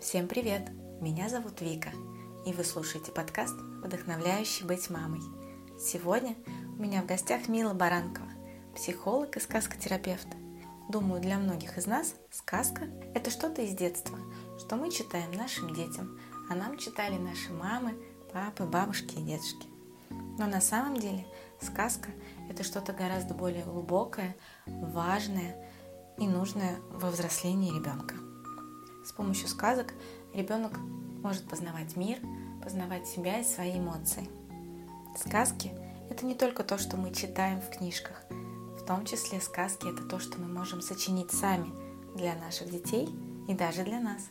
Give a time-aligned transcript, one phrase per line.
[0.00, 0.62] Всем привет!
[1.02, 1.90] Меня зовут Вика,
[2.46, 5.20] и вы слушаете подкаст «Вдохновляющий быть мамой».
[5.78, 6.36] Сегодня
[6.78, 8.30] у меня в гостях Мила Баранкова,
[8.74, 10.26] психолог и сказкотерапевт.
[10.88, 14.18] Думаю, для многих из нас сказка– это что-то из детства,
[14.58, 17.94] что мы читаем нашим детям, а нам читали наши мамы,
[18.32, 19.68] папы, бабушки и дедушки.
[20.08, 21.26] Но на самом деле
[21.60, 22.08] сказка–
[22.50, 25.70] это что-то гораздо более глубокое, важное
[26.16, 28.14] и нужное во взрослении ребенка–
[29.10, 29.92] с помощью сказок
[30.32, 30.78] ребенок
[31.20, 32.18] может познавать мир,
[32.62, 34.28] познавать себя и свои эмоции.
[35.16, 35.72] Сказки–
[36.10, 38.22] это не только то, что мы читаем в книжках.
[38.30, 41.66] В том числе сказки– это то, что мы можем сочинить сами
[42.14, 43.08] для наших детей
[43.48, 44.30] и даже для нас.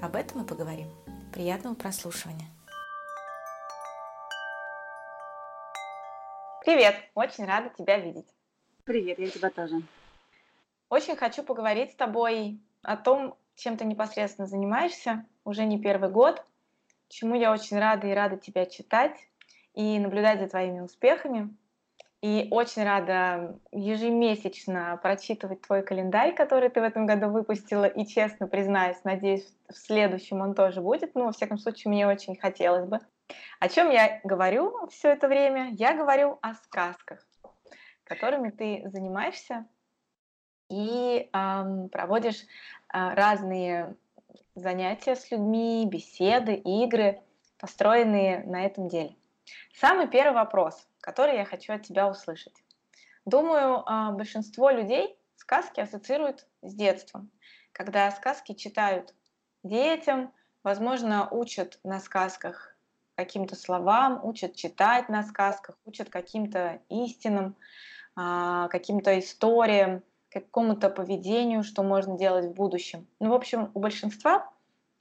[0.00, 0.86] Об этом мы поговорим.
[1.32, 2.46] Приятного прослушивания!
[6.64, 6.94] Привет!
[7.16, 8.28] Очень рада тебя видеть.
[8.84, 9.82] Привет, я тебя тоже.
[10.88, 16.44] Очень хочу поговорить с тобой о том, чем ты непосредственно занимаешься уже не первый год,
[17.08, 19.16] чему я очень рада и рада тебя читать
[19.74, 21.54] и наблюдать за твоими успехами.
[22.22, 27.86] И очень рада ежемесячно прочитывать твой календарь, который ты в этом году выпустила.
[27.86, 31.14] И честно признаюсь, надеюсь, в следующем он тоже будет.
[31.14, 33.00] Ну, во всяком случае, мне очень хотелось бы.
[33.58, 35.70] О чем я говорю все это время?
[35.72, 37.26] Я говорю о сказках,
[38.04, 39.66] которыми ты занимаешься
[40.70, 42.46] и эм, проводишь
[42.92, 43.96] разные
[44.54, 47.20] занятия с людьми, беседы, игры,
[47.58, 49.16] построенные на этом деле.
[49.74, 52.54] Самый первый вопрос, который я хочу от тебя услышать.
[53.24, 57.30] Думаю, э, большинство людей сказки ассоциируют с детством.
[57.72, 59.14] Когда сказки читают
[59.62, 60.32] детям,
[60.62, 62.76] возможно, учат на сказках
[63.14, 67.56] каким-то словам, учат читать на сказках, учат каким-то истинам,
[68.16, 73.06] э, каким-то историям, какому-то поведению, что можно делать в будущем.
[73.18, 74.50] Ну, в общем, у большинства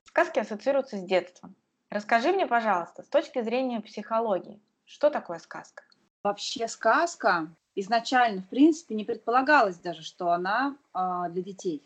[0.03, 1.55] сказки ассоциируются с детством.
[1.89, 5.83] Расскажи мне, пожалуйста, с точки зрения психологии, что такое сказка?
[6.23, 11.83] Вообще сказка изначально, в принципе, не предполагалось даже, что она э, для детей.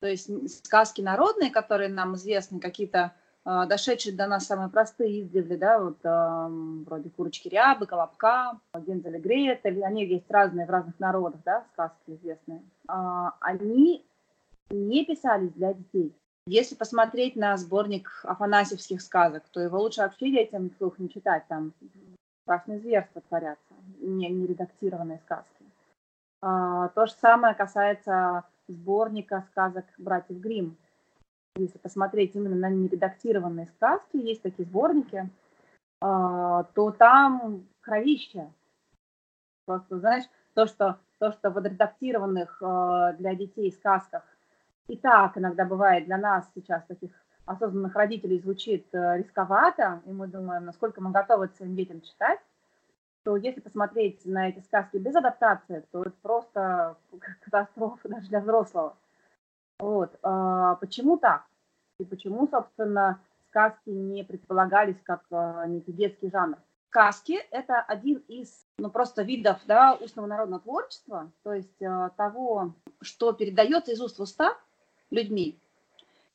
[0.00, 0.30] То есть
[0.64, 3.14] сказки народные, которые нам известны, какие-то
[3.44, 6.46] дошедшие до нас самые простые издревле, да, вот э,
[6.84, 11.96] вроде курочки рябы, колобка, Гензель и Гретель, они есть разные в разных народах, да, сказки
[12.08, 12.92] известные, э,
[13.40, 14.04] они
[14.70, 16.14] не писались для детей.
[16.46, 21.72] Если посмотреть на сборник афанасьевских сказок, то его лучше вообще детям вслух не читать, там
[22.44, 25.64] страшные зверства творятся, не, не редактированные сказки.
[26.40, 30.76] А, то же самое касается сборника сказок братьев Гримм
[31.58, 35.28] если посмотреть именно на нередактированные сказки, есть такие сборники,
[36.00, 38.50] а, то там кровище.
[39.66, 40.24] Просто, знаешь,
[40.54, 44.22] то, что, то, что в отредактированных а, для детей сказках
[44.88, 47.12] и так иногда бывает для нас сейчас таких
[47.44, 52.40] осознанных родителей звучит э, рисковато, и мы думаем, насколько мы готовы своим детям читать,
[53.24, 56.96] то если посмотреть на эти сказки без адаптации, то это просто
[57.40, 58.96] катастрофа даже для взрослого.
[59.78, 60.10] Вот.
[60.22, 61.44] А почему так?
[62.00, 66.56] И почему, собственно, сказки не предполагались как а, некий детский жанр?
[66.90, 72.72] Сказки– это один из ну, просто видов да, устного народного творчества, то есть э, того,
[73.02, 74.56] что передается из уст в уста
[75.10, 75.58] людьми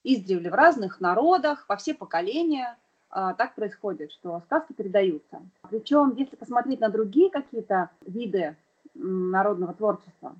[0.03, 2.77] издревле в разных народах, во все поколения.
[3.09, 5.41] Э, так происходит, что сказки передаются.
[5.69, 8.55] Причем, если посмотреть на другие какие-то виды
[8.93, 10.35] народного творчества,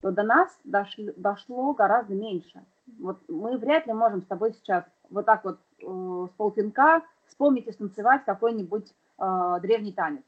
[0.00, 2.64] то до нас дошли, дошло гораздо меньше.
[2.98, 7.66] Вот мы вряд ли можем с тобой сейчас вот так вот э, с полпинка вспомнить
[7.66, 10.22] и станцевать какой-нибудь э, древний танец.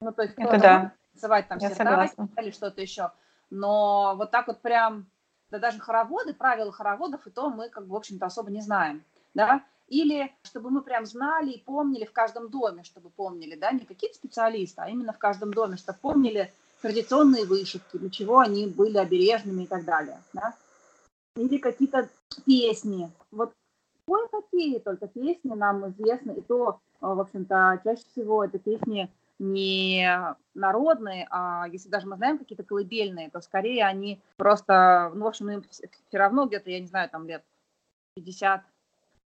[0.00, 0.92] Ну, то есть Это да.
[1.12, 3.10] танцевать там сердавай или что-то еще.
[3.50, 5.06] Но вот так вот прям,
[5.50, 9.02] да даже хороводы, правила хороводов, и то мы как бы, в общем-то, особо не знаем,
[9.34, 9.62] да.
[9.88, 14.16] Или чтобы мы прям знали и помнили в каждом доме, чтобы помнили, да, не какие-то
[14.16, 16.52] специалисты, а именно в каждом доме, чтобы помнили
[16.86, 20.22] традиционные вышивки, для чего они были обережными и так далее.
[20.32, 20.54] Да?
[21.36, 22.08] Или какие-то
[22.46, 23.10] песни.
[23.32, 23.52] Вот
[24.06, 30.08] кое-какие только песни нам известны, и то, э, в общем-то, чаще всего это песни не
[30.54, 35.50] народные, а если даже мы знаем какие-то колыбельные, то скорее они просто, ну, в общем,
[35.50, 37.42] им все равно где-то, я не знаю, там лет
[38.14, 38.62] 50,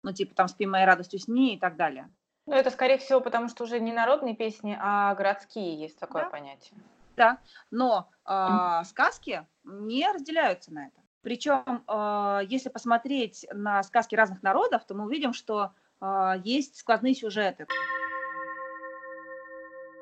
[0.04, 2.10] ну, типа там «Спи моей радостью сни» и так далее.
[2.46, 6.30] Ну, это, скорее всего, потому что уже не народные песни, а городские есть такое да?
[6.30, 6.78] понятие.
[7.18, 7.40] Да,
[7.72, 11.02] но э, сказки не разделяются на это.
[11.24, 17.16] Причем, э, если посмотреть на сказки разных народов, то мы увидим, что э, есть сквозные
[17.16, 17.66] сюжеты.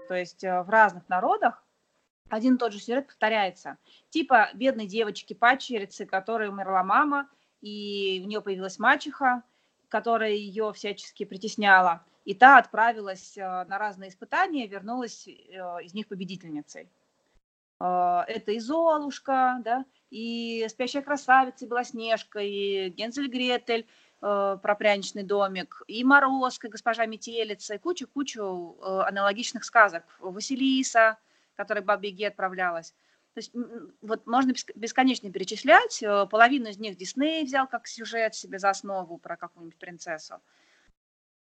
[0.08, 1.64] То есть э, в разных народах
[2.30, 3.78] один и тот же сюжет повторяется.
[4.10, 7.28] Типа бедной девочки-падчерицы, которой умерла мама,
[7.62, 9.42] и у нее появилась мачеха,
[9.88, 12.04] которая ее всячески притесняла.
[12.26, 16.90] И та отправилась на разные испытания, вернулась из них победительницей.
[17.80, 23.86] Это и Золушка, да, и «Спящая красавица», и «Белоснежка», и «Гензель Гретель»,
[24.22, 30.04] э, про пряничный домик, и «Морозко», «Госпожа Метелица», и кучу-кучу э, аналогичных сказок.
[30.20, 31.18] «Василиса»,
[31.56, 32.92] которой Бабе Яге отправлялась.
[33.34, 33.52] То есть
[34.02, 36.02] вот можно бесконечно перечислять.
[36.30, 40.36] Половину из них Дисней взял как сюжет себе за основу про какую-нибудь принцессу.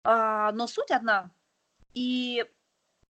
[0.02, 1.30] А, но суть одна.
[1.92, 2.44] И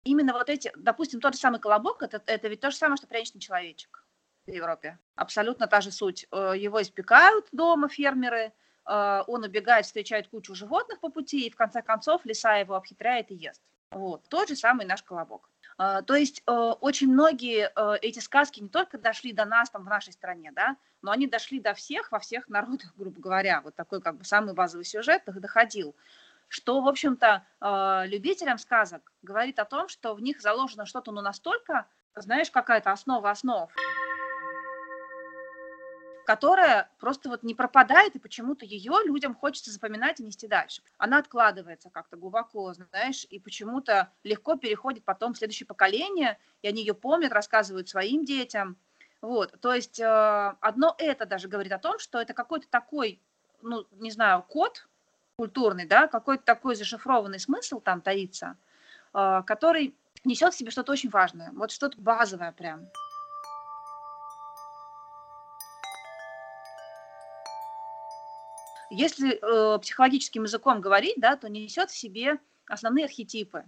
[0.05, 3.07] именно вот эти, допустим, тот же самый колобок, это, это ведь то же самое, что
[3.07, 4.05] пряничный человечек
[4.47, 4.99] в Европе.
[5.15, 6.27] Абсолютно та же суть.
[6.33, 8.53] Э, его испекают дома фермеры,
[8.87, 13.31] э, он убегает, встречает кучу животных по пути, и в конце концов лиса его обхитряет
[13.31, 13.63] и ест.
[13.91, 14.23] Вот.
[14.29, 15.49] Тот же самый наш колобок.
[15.79, 17.71] Э, то есть очень многие
[18.05, 21.61] эти сказки не только дошли до нас там в нашей стране, да, но они дошли
[21.61, 23.61] до всех, во всех народах, грубо говоря.
[23.61, 25.95] Вот такой как бы самый базовый сюжет доходил
[26.53, 27.47] что, в общем-то,
[28.07, 33.31] любителям сказок говорит о том, что в них заложено что-то ну настолько, знаешь, какая-то основа
[33.31, 33.71] основ
[36.25, 40.81] которая просто вот не пропадает, и почему-то ее людям хочется запоминать и нести дальше.
[40.97, 46.83] Она откладывается как-то глубоко, знаешь, и почему-то легко переходит потом в следующее поколение, и они
[46.83, 48.77] ее помнят, рассказывают своим детям.
[49.21, 53.21] Вот, то есть э, одно это даже говорит о том, что это какой-то такой,
[53.61, 54.87] ну, не знаю, код
[55.43, 58.57] культурный, да, какой-то такой зашифрованный смысл там таится,
[59.13, 59.93] э, который
[60.23, 62.89] несет в себе что-то очень важное, вот что-то базовое прям.
[68.91, 72.39] Если э, психологическим языком говорить, да, то несет в себе
[72.69, 73.65] основные архетипы,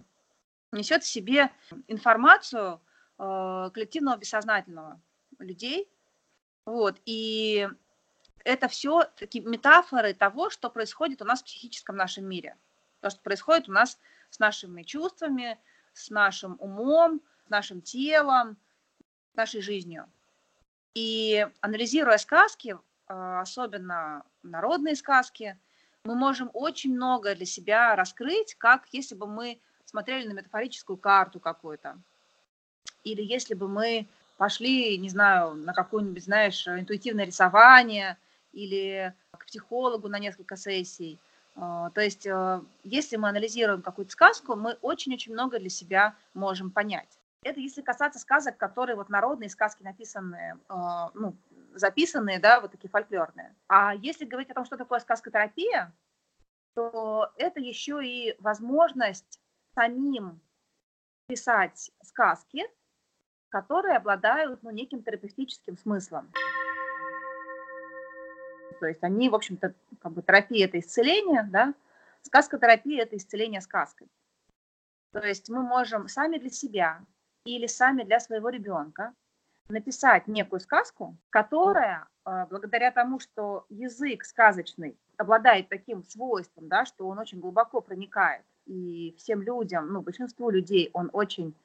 [0.71, 1.51] несет в себе
[1.89, 2.79] информацию
[3.19, 5.01] э, коллективного бессознательного
[5.39, 5.89] людей.
[6.63, 7.67] Вот, и
[8.45, 12.55] это все такие метафоры того, что происходит у нас в психическом нашем мире.
[13.01, 13.99] То, что происходит у нас
[14.29, 15.57] с нашими чувствами,
[15.93, 18.55] с нашим умом, с нашим телом,
[19.33, 20.05] с нашей жизнью.
[20.93, 22.77] И анализируя сказки,
[23.07, 25.57] а, особенно народные сказки,
[26.03, 31.39] мы можем очень много для себя раскрыть, как если бы мы смотрели на метафорическую карту
[31.39, 31.97] какую-то.
[33.03, 34.07] Или если бы мы
[34.37, 38.17] пошли, не знаю, на какое-нибудь, знаешь, интуитивное рисование
[38.55, 41.19] или к психологу на несколько сессий.
[41.55, 46.71] А, то есть, а, если мы анализируем какую-то сказку, мы очень-очень много для себя можем
[46.71, 47.19] понять.
[47.43, 51.35] Это если касаться сказок, которые вот народные сказки написанные, ну,
[51.75, 53.53] записанные, да, вот такие фольклорные.
[53.67, 55.93] А если говорить о том, что такое сказкотерапия,
[56.73, 59.39] то это еще и возможность
[59.75, 60.41] самим
[61.27, 62.63] писать сказки,
[63.49, 66.31] которые обладают ну, неким терапевтическим смыслом.
[68.79, 71.73] То есть они, в общем-то, как бы терапия– это исцеление, да,
[72.21, 74.07] сказкотерапия– это исцеление сказкой.
[75.11, 76.99] То есть мы можем сами для себя
[77.45, 79.13] или сами для своего ребенка
[79.69, 87.07] написать некую сказку, которая, а, благодаря тому, что язык сказочный обладает таким свойством, да, что
[87.07, 91.55] он очень глубоко проникает, и всем людям, ну, большинству людей он очень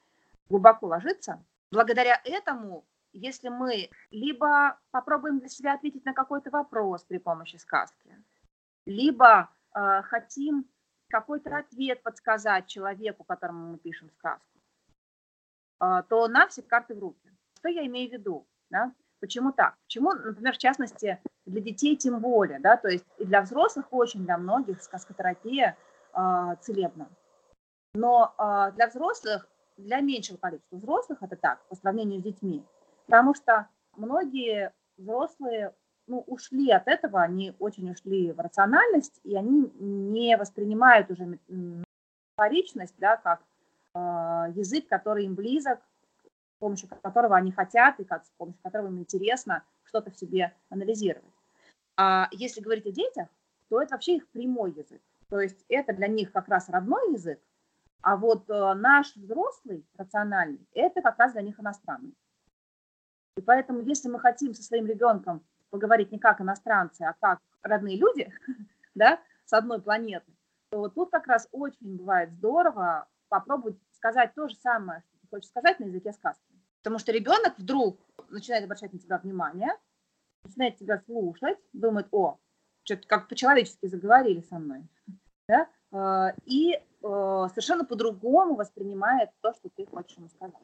[0.49, 7.18] глубоко ложится, благодаря этому, если мы либо попробуем для себя ответить на какой-то вопрос при
[7.18, 8.16] помощи сказки,
[8.86, 10.66] либо э, хотим
[11.08, 14.58] какой-то ответ подсказать человеку, которому мы пишем сказку,
[15.80, 17.30] э, то нам все карты в руки.
[17.58, 18.46] Что я имею в виду?
[18.70, 18.92] Да?
[19.20, 19.74] Почему так?
[19.84, 24.24] Почему, например, в частности, для детей тем более, да, то есть и для взрослых очень,
[24.24, 25.76] для многих сказкотерапия
[26.14, 27.08] э, целебна.
[27.94, 32.64] Но э, для взрослых, для меньшего количества взрослых это так, по сравнению с детьми,
[33.10, 35.74] потому что многие взрослые
[36.06, 42.94] ну, ушли от этого, они очень ушли в рациональность, и они не воспринимают уже метафоричность,
[42.98, 43.40] да, как
[43.94, 43.98] э,
[44.54, 45.80] язык, который им близок,
[46.60, 51.24] помощью которого они хотят и как, с помощью которого им интересно что-то в себе анализировать.
[51.96, 53.28] А если говорить о детях,
[53.68, 55.00] то это вообще их прямой язык.
[55.28, 57.40] То есть это для них как раз родной язык,
[58.02, 62.14] а вот э, наш взрослый, рациональный, это как раз для них иностранный.
[63.37, 67.96] И поэтому, если мы хотим со своим ребенком поговорить не как иностранцы, а как родные
[67.96, 68.32] люди,
[68.94, 70.32] да, с одной планеты,
[70.70, 75.28] то вот тут как раз очень бывает здорово попробовать сказать то же самое, что ты
[75.28, 76.42] хочешь сказать на языке сказки.
[76.82, 79.70] Потому что ребенок вдруг начинает обращать на тебя внимание,
[80.44, 82.38] начинает тебя слушать, думает, о,
[82.84, 84.88] что-то как по-человечески заговорили со мной,
[85.49, 85.68] да?
[85.92, 90.54] А, и а, совершенно по-другому воспринимает то, что ты хочешь ему сказать.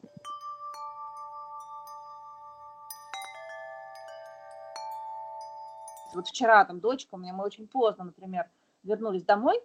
[6.17, 8.49] Вот вчера там дочка у меня, мы очень поздно, например,
[8.81, 9.61] вернулись домой,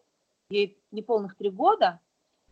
[0.51, 1.99] ей неполных три года,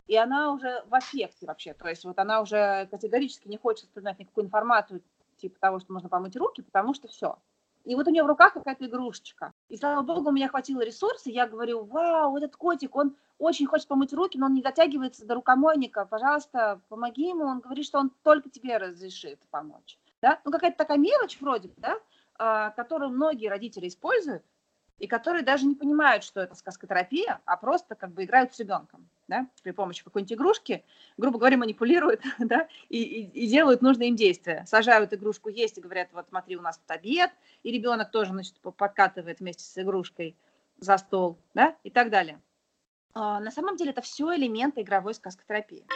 [0.06, 4.18] и она уже в аффекте вообще, то есть вот она уже категорически не хочет вспоминать
[4.18, 5.02] никакую информацию
[5.36, 7.38] типа того, что можно помыть руки, потому что все.
[7.84, 9.52] И вот у нее в руках какая-то игрушечка.
[9.68, 13.86] И слава богу, у меня хватило ресурсов, я говорю, вау, этот котик, он очень хочет
[13.86, 17.44] помыть руки, но он не дотягивается до рукомойника, пожалуйста, помоги ему.
[17.44, 19.98] Он говорит, что он только тебе разрешит помочь.
[20.22, 20.40] Да?
[20.44, 21.98] Ну, какая-то такая мелочь вроде да,
[22.76, 24.42] которую многие родители используют,
[25.00, 29.08] и которые даже не понимают, что это сказкотерапия, а просто как бы играют с ребенком,
[29.28, 30.84] да, при помощи какой-нибудь игрушки,
[31.16, 34.64] грубо говоря, манипулируют, да, и, и, и делают нужные им действия.
[34.66, 37.30] Сажают игрушку есть и говорят, вот смотри, у нас тут обед,
[37.62, 40.36] и ребенок тоже, значит, подкатывает вместе с игрушкой
[40.78, 42.40] за стол, да, и так далее.
[43.14, 45.86] А, на самом деле это все элементы игровой сказкотерапии.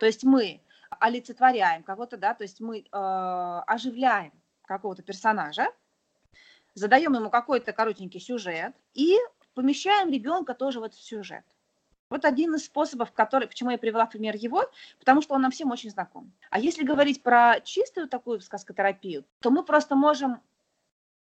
[0.00, 0.60] То есть мы
[0.90, 5.68] олицетворяем кого-то, да, то есть мы э, оживляем какого-то персонажа,
[6.74, 9.16] задаем ему какой-то коротенький сюжет и
[9.54, 11.44] помещаем ребенка тоже в этот сюжет.
[12.08, 15.72] Вот один из способов, который, почему я привела пример его, потому что он нам всем
[15.72, 16.32] очень знаком.
[16.50, 20.40] А если говорить про чистую такую сказкотерапию, то мы просто можем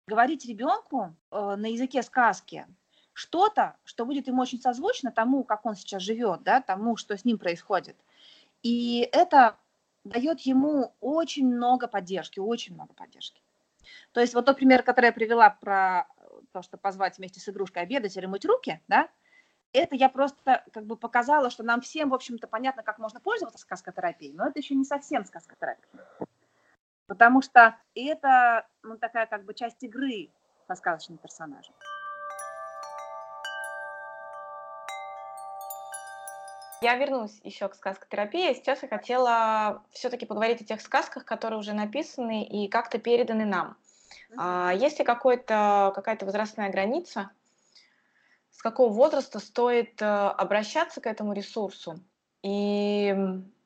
[0.07, 2.67] говорить ребенку э, на языке сказки
[3.13, 7.23] что-то, что будет ему очень созвучно тому, как он сейчас живет, да, тому, что с
[7.23, 7.95] ним происходит.
[8.63, 9.57] И это
[10.03, 13.41] дает ему очень много поддержки, очень много поддержки.
[14.11, 16.07] То есть вот тот пример, который я привела про
[16.51, 19.09] то, что позвать вместе с игрушкой обедать или мыть руки, да,
[19.73, 23.59] это я просто как бы показала, что нам всем, в общем-то, понятно, как можно пользоваться
[23.59, 25.87] сказкотерапией, но это еще не совсем сказкотерапия.
[27.07, 30.29] Потому что это ну, такая как бы часть игры
[30.67, 31.73] со сказочным персонажем.
[36.83, 38.53] Я вернусь еще к сказкотерапии.
[38.55, 43.77] Сейчас я хотела все-таки поговорить о тех сказках, которые уже написаны и как-то переданы нам.
[44.37, 45.93] А, есть ли какая-то
[46.25, 47.29] возрастная граница,
[48.51, 52.01] с какого возраста стоит э, обращаться к этому ресурсу?
[52.41, 53.15] И,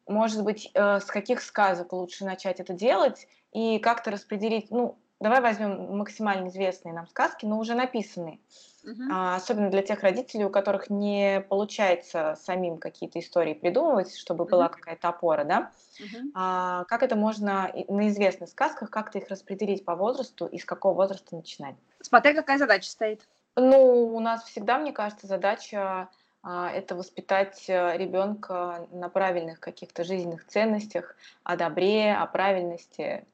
[0.07, 5.41] может быть, э, с каких сказок лучше начать это делать и как-то распределить, ну, давай
[5.41, 8.39] возьмем максимально известные нам сказки, но уже написанные.
[8.83, 9.03] Угу.
[9.11, 14.51] особенно для тех родителей, у которых не получается самим какие-то истории придумывать, чтобы угу.
[14.51, 15.71] была какая-то опора, да?
[15.99, 16.31] Угу.
[16.35, 20.93] А, как это можно на известных сказках, как-то их распределить по возрасту и с какого
[20.93, 21.75] возраста начинать?
[21.99, 23.27] Смотри, какая задача стоит.
[23.57, 26.07] Ну, у нас всегда, мне кажется, задача
[26.41, 33.25] а, это воспитать э, ребенка на правильных каких-то жизненных ценностях, о добре, о правильности,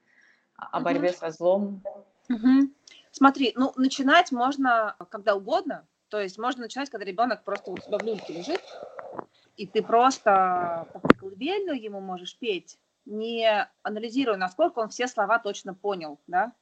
[0.58, 1.18] о борьбе угу.
[1.18, 1.84] со злом.
[2.30, 2.70] Угу.
[3.12, 5.88] Смотри, ну, начинать можно когда угодно.
[6.10, 8.62] То есть можно начинать, когда ребенок просто у тебя в люльке лежит,
[9.58, 10.88] и ты просто
[11.20, 16.54] колыбельную ему можешь петь, не анализируя, насколько он все слова точно понял, да,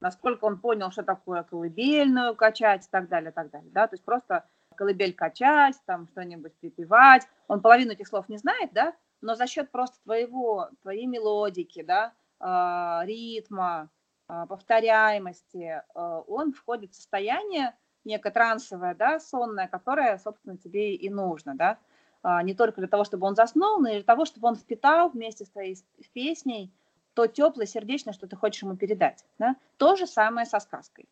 [0.00, 3.94] насколько он понял, что такое колыбельную качать и так далее, и так далее, да, то
[3.94, 9.34] есть просто колыбель качать, там что-нибудь припевать, он половину этих слов не знает, да, но
[9.34, 13.90] за счет просто твоего, твоей мелодики, да, ритма,
[14.28, 21.08] а, повторяемости, а, он входит в состояние некое трансовое, да, сонное, которое, собственно, тебе и
[21.08, 21.78] нужно, да,
[22.22, 25.08] а, не только для того, чтобы он заснул, но и для того, чтобы он впитал
[25.08, 25.78] вместе с твоей
[26.12, 26.70] песней
[27.14, 29.24] то теплое, сердечное, что ты хочешь ему передать.
[29.38, 29.56] Да?
[29.76, 31.08] То же самое со сказкой.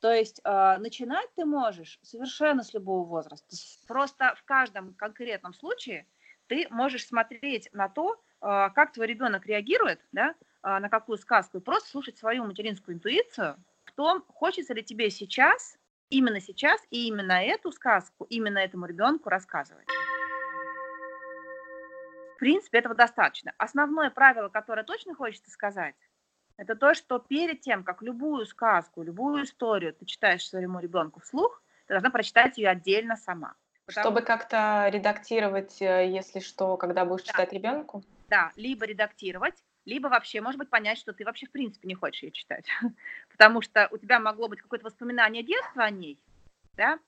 [0.00, 3.46] То есть начинать ты можешь совершенно с любого возраста.
[3.86, 6.04] Просто в каждом конкретном случае
[6.48, 11.60] ты можешь смотреть на то, как твой ребенок реагирует, да, а, на какую сказку, и
[11.60, 15.76] просто слушать свою материнскую интуицию в том, хочется ли тебе сейчас,
[16.10, 19.86] именно сейчас и именно эту сказку, именно этому ребенку рассказывать.
[22.34, 23.52] В принципе, этого достаточно.
[23.56, 25.94] Основное правило, которое точно хочется сказать,
[26.58, 31.62] это то, что перед тем, как любую сказку, любую историю ты читаешь своему ребенку вслух,
[31.86, 33.54] ты должна прочитать ее отдельно сама.
[33.86, 34.04] Потому...
[34.04, 37.32] Чтобы как-то редактировать, э, если что, когда будешь да.
[37.32, 38.02] читать ребенку?
[38.28, 39.54] Да, либо редактировать,
[39.86, 42.66] либо вообще, может быть, понять, что ты вообще в принципе не хочешь ее читать,
[43.30, 46.20] потому что у тебя могло быть какое-то воспоминание детства о ней,
[46.74, 46.98] да,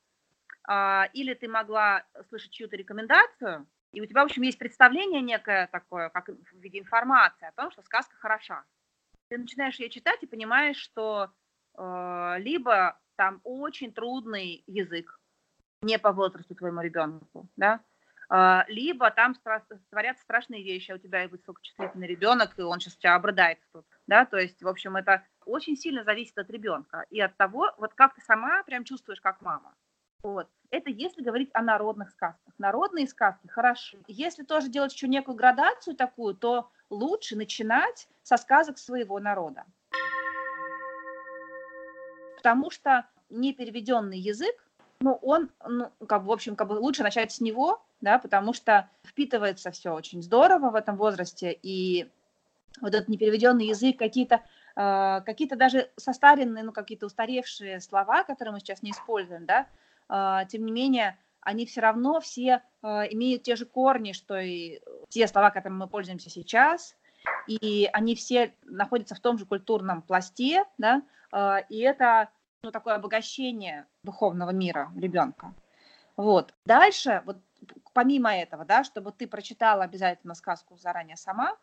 [0.66, 5.66] а, или ты могла слышать чью-то рекомендацию, и у тебя, в общем, есть представление некое
[5.68, 8.64] такое, как в виде информации о том, что сказка хороша.
[9.28, 11.30] Ты начинаешь ее читать и понимаешь, что
[11.76, 15.18] э, либо там очень трудный язык,
[15.82, 17.80] не по возрасту твоему ребенку, да,
[18.30, 19.35] либо там
[19.90, 24.26] творятся страшные вещи, а у тебя высокочувствительный ребенок, и он сейчас тебя обрыдает тут, да,
[24.26, 28.14] то есть, в общем, это очень сильно зависит от ребенка и от того, вот как
[28.14, 29.75] ты сама прям чувствуешь, как мама.
[30.23, 30.49] Вот.
[30.70, 32.52] Это если говорить о народных сказках.
[32.58, 33.99] Народные сказки хороши.
[34.08, 39.64] Если тоже делать еще некую градацию такую, то лучше начинать со сказок своего народа.
[42.37, 44.54] Потому что непереведенный язык,
[45.00, 48.88] ну, он, ну, как в общем, как бы лучше начать с него, да, потому что
[49.05, 52.11] впитывается все очень здорово в этом возрасте, и
[52.81, 54.43] вот этот непереведенный язык, какие-то
[54.76, 59.67] э, какие-то даже состаренные, ну, какие-то устаревшие слова, которые мы сейчас не используем, да,
[60.09, 64.81] э, тем не менее, они все равно все э, имеют те же корни, что и
[65.09, 66.95] те слова, которыми мы пользуемся сейчас,
[67.47, 71.02] и они все находятся в том же культурном пласте, да,
[71.33, 72.28] э, и это
[72.62, 75.55] ну, такое обогащение духовного мира ребенка.
[76.17, 76.52] Вот.
[76.64, 77.38] Дальше, вот
[77.92, 81.56] помимо этого, да, чтобы ты прочитала обязательно сказку заранее сама,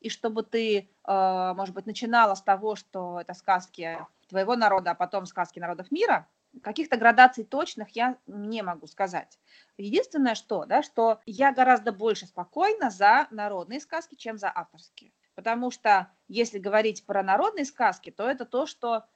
[0.00, 4.94] и чтобы ты, э, может быть, начинала с того, что это сказки твоего народа, а
[4.94, 6.26] потом сказки народов мира,
[6.62, 9.38] каких-то градаций точных я не могу сказать.
[9.78, 15.12] Единственное, что, да, что я гораздо больше спокойна за народные сказки, чем за авторские.
[15.34, 19.06] Потому что если говорить про народные сказки, то это то, что,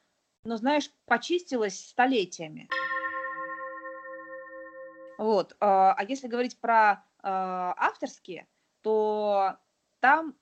[0.44, 2.68] ну, знаешь, почистилось столетиями.
[5.18, 5.52] Вот.
[5.52, 8.46] Э, а если говорить про э, авторские,
[8.82, 9.56] то
[10.00, 10.34] там,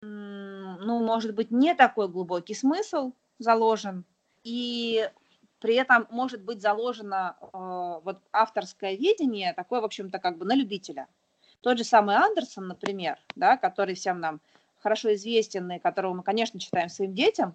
[0.00, 4.04] ну, может быть, не такой глубокий смысл заложен,
[4.42, 5.08] и
[5.60, 10.54] при этом может быть заложено э, вот авторское видение, такое, в общем-то, как бы на
[10.54, 11.08] любителя.
[11.60, 14.40] Тот же самый Андерсон, например, да, который всем нам
[14.78, 17.54] хорошо известен и которого мы, конечно, читаем своим детям,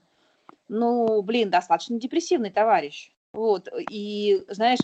[0.68, 3.12] ну, блин, достаточно депрессивный товарищ.
[3.34, 4.80] Вот, и, знаешь,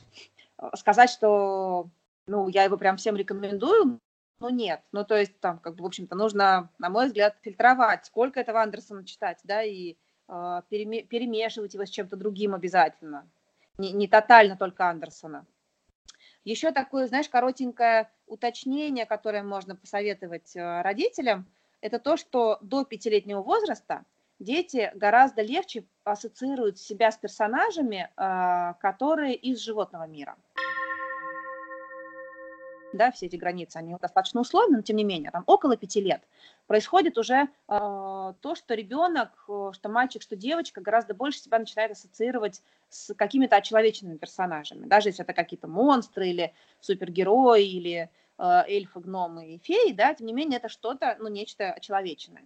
[0.75, 1.89] сказать, что,
[2.27, 3.99] ну, я его прям всем рекомендую,
[4.39, 4.81] ну, нет.
[4.91, 8.61] Ну, то есть там, как бы, в общем-то, нужно, на мой взгляд, фильтровать, сколько этого
[8.61, 9.95] Андерсона читать, да, и
[10.27, 13.27] э, перемешивать его с чем-то другим обязательно.
[13.77, 15.45] Не, не тотально только Андерсона.
[16.43, 21.47] Еще такое, знаешь, коротенькое уточнение, которое можно посоветовать э, родителям,
[21.81, 24.05] это то, что до пятилетнего возраста
[24.39, 30.37] дети гораздо легче ассоциируют себя с персонажами, э, которые из животного мира
[32.93, 36.21] да, все эти границы, они достаточно условны, но тем не менее, там около пяти лет
[36.67, 41.91] происходит уже э, то, что ребенок, э, что мальчик, что девочка гораздо больше себя начинает
[41.91, 48.99] ассоциировать с какими-то очеловеченными персонажами, даже если это какие-то монстры или супергерои или э, эльфы,
[48.99, 52.45] гномы и феи, да, тем не менее это что-то, ну, нечто очеловеченное.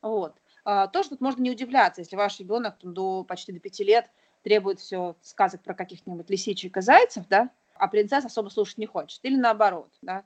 [0.00, 0.36] Вот.
[0.64, 4.10] Э, тоже тут можно не удивляться, если ваш ребенок там, до почти до пяти лет
[4.42, 7.50] требует все сказок про каких-нибудь лисичек и зайцев, да,
[7.82, 9.18] а принцесса особо слушать не хочет.
[9.24, 10.22] Или наоборот, да,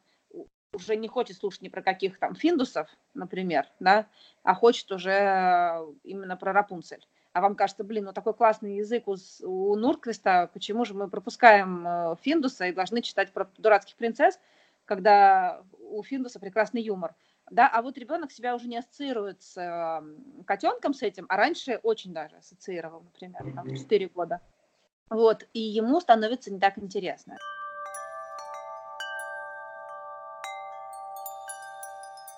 [0.75, 4.09] уже не хочет слушать ни про каких там финдусов, например, да,
[4.43, 7.09] а хочет уже именно про Рапунцель.
[7.33, 11.87] А вам кажется, блин, ну такой классный язык у, у Нурквиста, почему же мы пропускаем
[11.87, 14.39] э, Финдуса и должны читать про дурацких принцесс,
[14.85, 17.15] когда у Финдуса прекрасный юмор.
[17.51, 21.81] Да, а вот ребенок себя уже не ассоциирует с э, котенком с этим, а раньше
[21.83, 24.43] очень даже ассоциировал, например, там, в 4 года.
[25.09, 27.39] Вот, и ему становится не так интересно.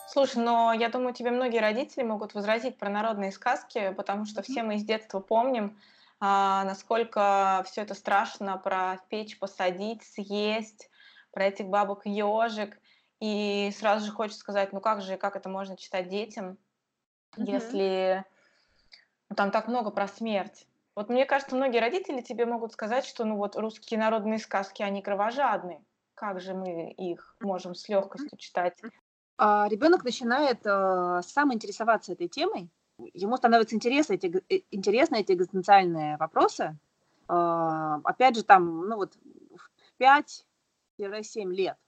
[0.06, 4.62] Слушай, но я думаю, тебе многие родители могут возразить про народные сказки, потому что все
[4.62, 5.78] мы из детства помним,
[6.20, 10.90] а, насколько все это страшно про печь посадить, съесть,
[11.30, 12.80] про этих бабок ежик.
[13.20, 16.56] И сразу же хочется сказать, ну как же, как это можно читать детям,
[17.36, 17.44] mm-hmm.
[17.44, 18.24] если
[19.28, 20.66] ну, там так много про смерть.
[20.98, 25.00] Вот мне кажется, многие родители тебе могут сказать, что ну вот русские народные сказки, они
[25.00, 25.80] кровожадные.
[26.14, 28.82] Как же мы их можем с легкостью читать?
[29.36, 32.68] А ребенок начинает э, сам интересоваться этой темой.
[33.14, 36.76] Ему становятся интересны эти, э, интересны эти экзистенциальные вопросы.
[37.28, 39.16] Э, опять же, там, ну вот
[39.54, 41.78] в 5-7 лет,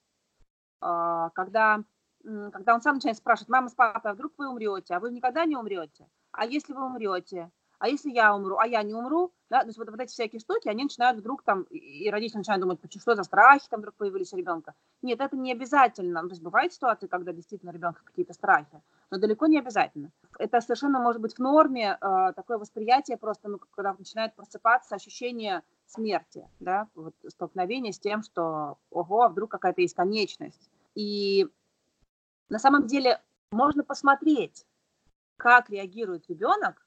[0.83, 1.83] э, когда,
[2.23, 5.46] когда он сам начинает спрашивать, мама с папой, а вдруг вы умрете, а вы никогда
[5.46, 6.07] не умрете?
[6.31, 7.51] А если вы умрете?
[7.81, 10.38] А если я умру, а я не умру, да, то есть вот, вот эти всякие
[10.38, 14.33] штуки, они начинают вдруг там, и родители начинают думать, что за страхи там вдруг появились
[14.35, 14.75] у ребенка.
[15.01, 18.83] Нет, это не обязательно, ну, то есть бывают ситуации, когда действительно у ребенка какие-то страхи,
[19.11, 20.12] но далеко не обязательно.
[20.38, 25.62] Это совершенно может быть в норме, э, такое восприятие просто, ну, когда начинает просыпаться ощущение
[25.87, 30.71] смерти, да, вот столкновение с тем, что, ого, а вдруг какая-то есть конечность.
[30.95, 31.49] И
[32.51, 34.66] на самом деле можно посмотреть,
[35.38, 36.87] как реагирует ребенок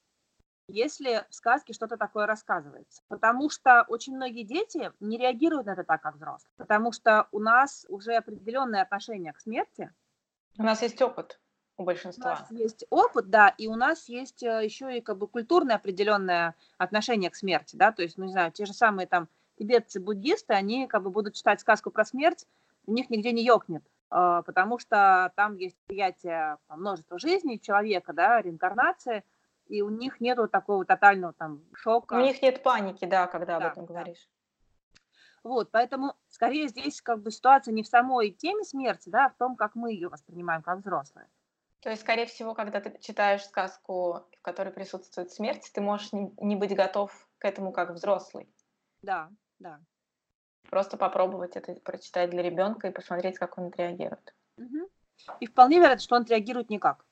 [0.73, 3.03] если в сказке что-то такое рассказывается.
[3.07, 6.51] Потому что очень многие дети не реагируют на это так, как взрослые.
[6.57, 9.91] Потому что у нас уже определенное отношение к смерти.
[10.57, 11.39] У нас есть опыт
[11.77, 12.25] у большинства.
[12.25, 15.75] У нас есть опыт, да, и у нас есть э, еще и как бы культурное
[15.75, 19.99] определенное отношение к смерти, да, то есть, ну, не знаю, те же самые там тибетцы,
[19.99, 22.45] буддисты, они как бы будут читать сказку про смерть,
[22.86, 28.41] у них нигде не ёкнет, а, потому что там есть приятие множества жизней человека, да,
[28.41, 29.23] реинкарнации,
[29.67, 32.15] и у них нету такого тотального там шока.
[32.15, 33.93] У них нет паники, да, когда да, об этом да.
[33.93, 34.30] говоришь.
[35.43, 39.36] Вот, поэтому скорее здесь как бы ситуация не в самой теме смерти, да, а в
[39.36, 41.28] том, как мы ее воспринимаем как взрослые.
[41.82, 46.34] То есть, скорее всего, когда ты читаешь сказку, в которой присутствует смерть, ты можешь не,
[46.39, 48.47] не быть готов к этому как взрослый.
[49.02, 49.82] Да, да.
[50.69, 54.34] Просто попробовать это прочитать для ребенка и посмотреть, как он отреагирует.
[54.58, 54.89] Угу.
[55.41, 57.06] И вполне вероятно, что он отреагирует никак.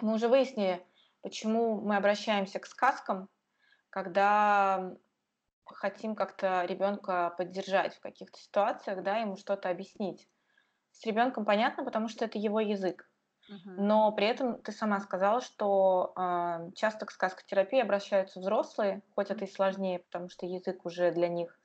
[0.00, 0.84] Мы уже выяснили,
[1.22, 3.28] почему мы обращаемся к сказкам,
[3.90, 4.94] когда
[5.64, 10.28] хотим как-то ребенка поддержать в каких-то ситуациях, да, ему что-то объяснить.
[10.92, 13.08] С ребенком понятно, потому что это его язык.
[13.66, 19.44] Но при этом ты сама сказала, что э, часто к сказкотерапии обращаются взрослые, хоть это
[19.44, 21.58] и сложнее, потому что язык уже для них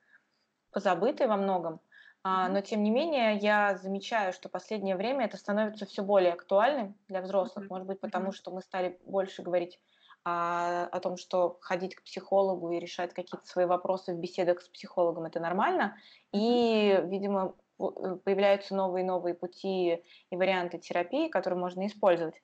[0.72, 1.80] позабытый во многом.
[2.24, 6.98] А, но тем не менее я замечаю, что последнее время это становится все более актуальным
[7.08, 7.70] для взрослых.
[7.70, 9.80] Может быть, потому что мы стали больше говорить
[10.26, 14.68] а, о том, что ходить к психологу и решать какие-то свои вопросы в беседах с
[14.68, 15.96] психологом это нормально.
[16.34, 22.36] И, видимо, э, появляются новые и новые пути и варианты терапии, которые можно использовать.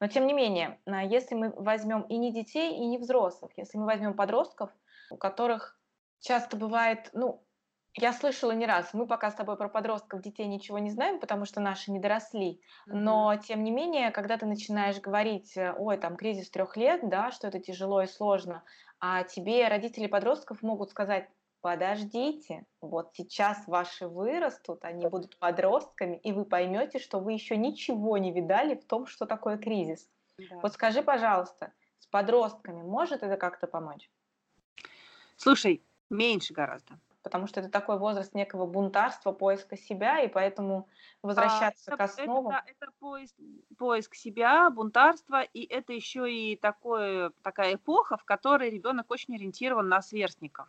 [0.00, 3.78] Но тем не менее, а, если мы возьмем и не детей, и не взрослых, если
[3.78, 4.70] мы возьмем подростков,
[5.10, 5.78] у которых
[6.18, 7.44] часто бывает, ну,
[7.94, 8.94] я слышала не раз.
[8.94, 12.60] Мы пока с тобой про подростков, детей ничего не знаем, потому что наши не доросли.
[12.86, 17.30] Но, тем не менее, когда ты начинаешь говорить, э, ой, там, кризис трех лет, да,
[17.30, 18.62] что это тяжело и сложно,
[18.98, 21.28] а тебе родители подростков могут сказать,
[21.60, 28.16] подождите, вот сейчас ваши вырастут, они будут подростками, и вы поймете, что вы еще ничего
[28.16, 30.08] не видали в том, что такое кризис.
[30.38, 30.60] Да.
[30.62, 34.10] Вот скажи, пожалуйста, с подростками может это как-то помочь?
[35.36, 40.88] Слушай, меньше гораздо потому что это такой возраст некого бунтарства, поиска себя, и поэтому
[41.22, 42.52] возвращаться а, к основам.
[42.52, 43.34] Это, это поиск,
[43.78, 49.88] поиск себя, бунтарство, и это еще и такое, такая эпоха, в которой ребенок очень ориентирован
[49.88, 50.68] на сверстников.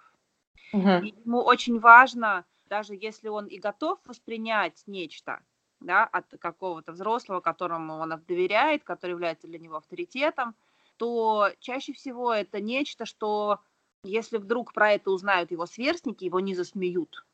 [0.74, 0.90] Угу.
[0.90, 5.42] И ему очень важно, даже если он и готов воспринять нечто,
[5.80, 10.56] да, от какого-то взрослого, которому он доверяет, который является для него авторитетом,
[10.98, 13.60] то чаще всего это нечто, что
[14.04, 17.26] если вдруг про это узнают его сверстники, его не засмеют,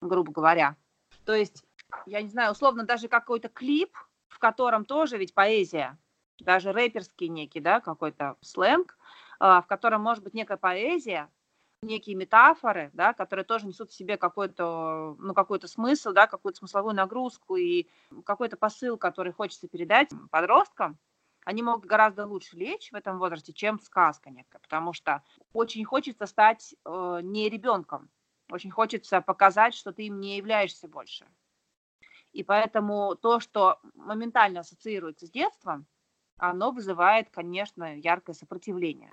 [0.00, 0.76] грубо говоря.
[1.24, 1.64] То есть,
[2.06, 3.96] я не знаю, условно, даже какой-то клип,
[4.28, 5.98] в котором тоже ведь поэзия,
[6.38, 8.96] даже рэперский некий, да, какой-то сленг,
[9.38, 11.30] а, в котором может быть некая поэзия,
[11.82, 16.94] некие метафоры, да, которые тоже несут в себе какой-то, ну, какой-то смысл, да, какую-то смысловую
[16.94, 17.88] нагрузку и
[18.24, 20.98] какой-то посыл, который хочется передать подросткам,
[21.44, 25.22] они могут гораздо лучше лечь в этом возрасте, чем сказка некая, потому что
[25.52, 28.10] очень хочется стать э, не ребенком,
[28.50, 31.26] очень хочется показать, что ты им не являешься больше.
[32.32, 35.86] И поэтому то, что моментально ассоциируется с детством,
[36.38, 39.10] оно вызывает, конечно, яркое сопротивление.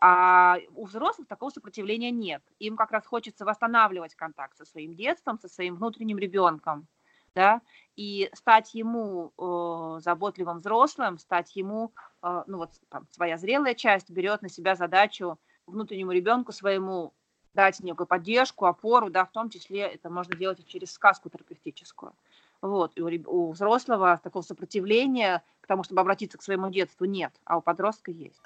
[0.00, 2.42] А у взрослых такого сопротивления нет.
[2.58, 6.88] Им как раз хочется восстанавливать контакт со своим детством, со своим внутренним ребенком,
[7.34, 7.60] да,
[7.96, 11.92] и стать ему э, заботливым взрослым, стать ему,
[12.22, 17.12] э, ну вот там, своя зрелая часть берет на себя задачу внутреннему ребенку своему
[17.54, 22.12] дать некую поддержку, опору, да, в том числе это можно делать и через сказку терапевтическую.
[22.60, 27.32] Вот, и у, у взрослого такого сопротивления к тому, чтобы обратиться к своему детству, нет,
[27.44, 28.40] а у подростка есть.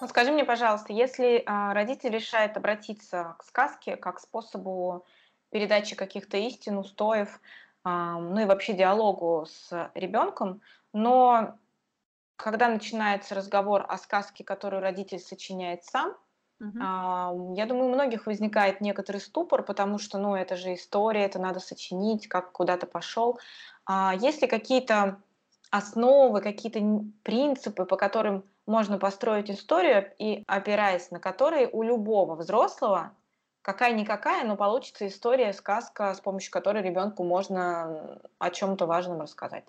[0.00, 5.06] Ну, скажи мне, пожалуйста, если а, родитель решает обратиться к сказке как способу
[5.50, 7.40] передачи каких-то истин, устоев,
[7.82, 10.60] а, ну и вообще диалогу с ребенком,
[10.92, 11.58] но
[12.36, 16.16] когда начинается разговор о сказке, которую родитель сочиняет сам,
[16.58, 16.78] Угу.
[16.80, 21.38] А, я думаю, у многих возникает некоторый ступор, потому что, ну, это же история, это
[21.38, 23.38] надо сочинить, как куда-то пошел.
[23.84, 25.20] А есть ли какие-то
[25.76, 26.80] основы, какие-то
[27.22, 33.12] принципы, по которым можно построить историю, и опираясь на которые у любого взрослого,
[33.62, 39.64] какая-никакая, но получится история, сказка, с помощью которой ребенку можно о чем-то важном рассказать.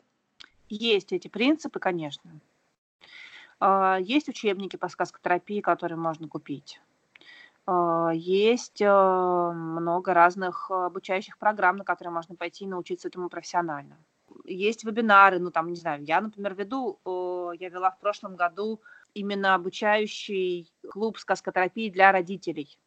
[0.70, 2.32] Есть эти принципы, конечно.
[3.60, 6.82] А, есть учебники по сказкотерапии, которые можно купить.
[7.66, 13.98] А, есть а, много разных обучающих программ, на которые можно пойти и научиться этому профессионально
[14.48, 17.00] есть вебинары, ну там, не знаю, я, например, веду,
[17.60, 18.82] я вела в прошлом году
[19.14, 22.80] именно обучающий клуб сказкотерапии для родителей.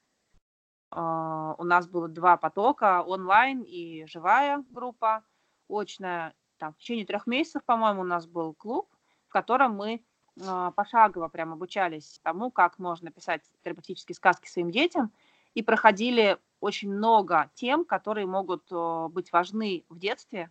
[0.91, 5.25] А, у нас было два потока, онлайн и живая группа,
[5.69, 6.35] очная.
[6.59, 8.89] Там, в течение трех месяцев, по-моему, у нас был клуб,
[9.29, 10.05] в котором мы
[10.47, 15.13] а, пошагово прям обучались тому, как можно писать терапевтические сказки своим детям,
[15.55, 18.71] и проходили очень много тем, которые могут
[19.13, 20.51] быть важны в детстве,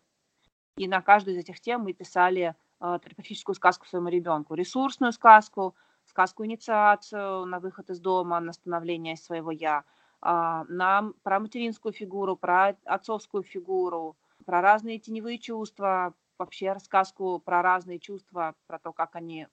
[0.79, 6.45] и на каждую из этих тем мы писали терапевтическую сказку своему ребенку, ресурсную сказку, сказку
[6.45, 9.83] инициацию на выход из дома, на становление своего я,
[10.21, 14.15] нам про материнскую фигуру, про отцовскую фигуру,
[14.45, 19.47] про разные теневые чувства, вообще рассказку про разные чувства, про то, как они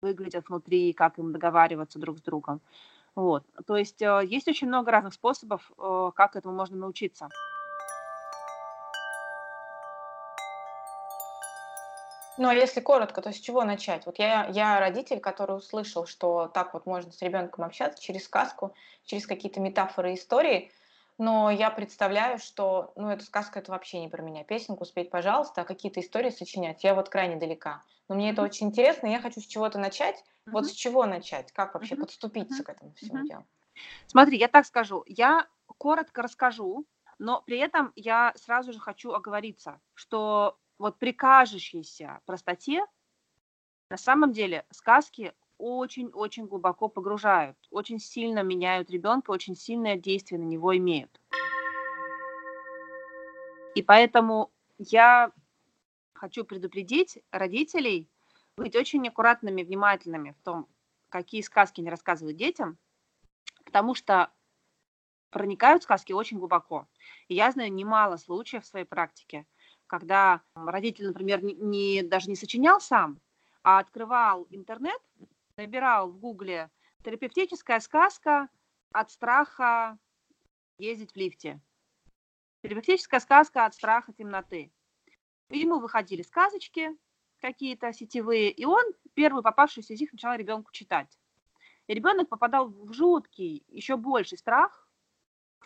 [0.00, 2.60] выглядят внутри, как им договариваться друг с другом.
[3.14, 3.44] Вот.
[3.66, 7.28] То есть э, есть очень много разных способов, э, как этому можно научиться.
[12.40, 14.06] Ну, а если коротко, то с чего начать?
[14.06, 18.74] Вот я, я родитель, который услышал, что так вот можно с ребенком общаться через сказку,
[19.04, 20.72] через какие-то метафоры, истории,
[21.18, 24.42] но я представляю, что, ну, эта сказка это вообще не про меня.
[24.42, 27.82] Песенку спеть, пожалуйста, а какие-то истории сочинять, я вот крайне далека.
[28.08, 28.32] Но мне mm-hmm.
[28.32, 30.16] это очень интересно, я хочу с чего-то начать.
[30.16, 30.52] Mm-hmm.
[30.52, 31.52] Вот с чего начать?
[31.52, 32.00] Как вообще mm-hmm.
[32.00, 32.64] подступиться mm-hmm.
[32.64, 33.28] к этому всему mm-hmm.
[33.28, 33.46] делу?
[34.06, 35.04] Смотри, я так скажу.
[35.06, 36.86] Я коротко расскажу,
[37.18, 42.86] но при этом я сразу же хочу оговориться, что вот при кажущейся простоте
[43.90, 50.44] на самом деле сказки очень-очень глубоко погружают, очень сильно меняют ребенка, очень сильное действие на
[50.44, 51.20] него имеют.
[53.74, 55.32] И поэтому я
[56.14, 58.08] хочу предупредить родителей
[58.56, 60.66] быть очень аккуратными, внимательными в том,
[61.10, 62.78] какие сказки не рассказывают детям,
[63.66, 64.32] потому что
[65.28, 66.88] проникают сказки очень глубоко.
[67.28, 69.46] И я знаю немало случаев в своей практике,
[69.90, 73.20] когда родитель, например, не, даже не сочинял сам,
[73.64, 75.00] а открывал интернет
[75.56, 76.70] набирал в гугле
[77.02, 78.48] терапевтическая сказка
[78.92, 79.98] от страха
[80.78, 81.60] ездить в лифте.
[82.62, 84.72] Терапевтическая сказка от страха темноты.
[85.48, 86.96] Ему выходили сказочки
[87.40, 91.18] какие-то сетевые, и он первый попавшийся из них начал ребенку читать.
[91.88, 94.79] И ребенок попадал в жуткий, еще больший страх,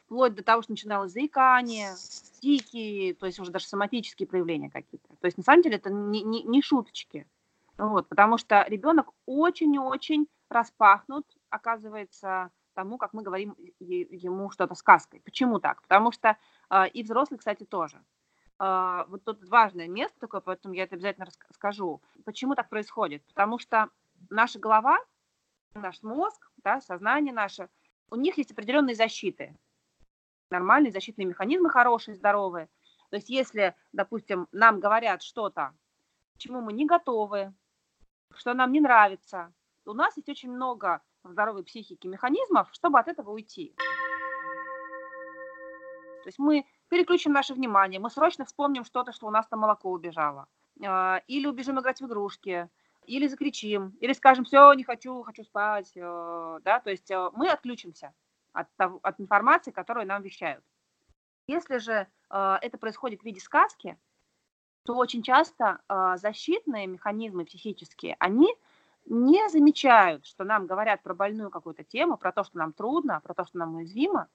[0.04, 1.94] вплоть до того, что начиналось заикание,
[2.40, 5.08] дикие, то есть уже даже соматические проявления какие-то.
[5.20, 7.26] То есть на самом деле это не, не, не шуточки.
[7.76, 14.74] Вот, потому что ребенок очень и очень распахнут, оказывается, тому, как мы говорим ему что-то
[14.74, 15.20] сказкой.
[15.24, 15.82] Почему так?
[15.82, 16.36] Потому что
[16.70, 18.00] э, и взрослый, кстати, тоже.
[18.60, 22.02] Э, вот тут важное место такое, поэтому я это обязательно расскажу.
[22.24, 23.24] Почему так происходит?
[23.26, 23.88] Потому что
[24.30, 24.98] наша голова,
[25.74, 27.68] наш мозг, да, сознание наше,
[28.10, 29.56] у них есть определенные защиты.
[30.54, 32.68] Нормальные защитные механизмы хорошие, здоровые.
[33.10, 35.72] То есть если, допустим, нам говорят что-то,
[36.38, 37.52] чему мы не готовы,
[38.34, 39.52] что нам не нравится.
[39.84, 43.74] У нас есть очень много в здоровой психике механизмов, чтобы от этого уйти.
[46.22, 49.90] То есть мы переключим наше внимание, мы срочно вспомним что-то, что у нас там молоко
[49.90, 50.46] убежало.
[50.86, 52.70] А, или убежим играть в игрушки,
[53.06, 55.92] или закричим, или скажем, все, не хочу, хочу спать.
[55.96, 56.78] Э, да?
[56.80, 58.14] То есть э, мы отключимся
[58.54, 60.64] от, от информации, которую нам вещают.
[61.46, 63.98] Если же э, это происходит в виде сказки,
[64.84, 68.54] то очень часто э, защитные механизмы психические, они
[69.06, 73.34] не замечают, что нам говорят про больную какую-то тему, про то, что нам трудно, про
[73.34, 74.28] то, что нам уязвимо.